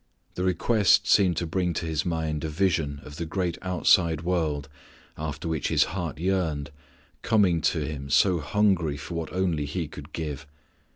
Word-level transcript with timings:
The 0.33 0.43
request 0.43 1.05
seemed 1.07 1.37
to 1.37 1.45
bring 1.45 1.73
to 1.75 1.85
His 1.85 2.07
mind 2.07 2.43
a 2.43 2.49
vision 2.49 3.01
of 3.03 3.17
the 3.17 3.25
great 3.27 3.59
outside 3.61 4.21
world, 4.23 4.67
after 5.15 5.47
which 5.47 5.67
His 5.67 5.83
heart 5.93 6.17
yearned, 6.17 6.71
coming 7.21 7.61
to 7.61 7.81
Him 7.81 8.09
so 8.09 8.39
hungry 8.39 8.97
for 8.97 9.13
what 9.13 9.31
only 9.31 9.65
He 9.65 9.87
could 9.87 10.11
give. 10.11 10.47